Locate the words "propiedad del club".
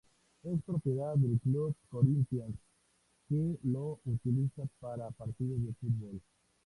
0.63-1.75